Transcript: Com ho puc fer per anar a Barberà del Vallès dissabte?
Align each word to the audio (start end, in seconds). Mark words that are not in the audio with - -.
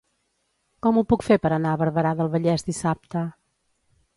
Com 0.85 0.95
ho 0.97 1.03
puc 1.13 1.25
fer 1.27 1.37
per 1.43 1.51
anar 1.57 1.73
a 1.75 1.79
Barberà 1.83 2.15
del 2.23 2.33
Vallès 2.37 2.67
dissabte? 2.71 3.25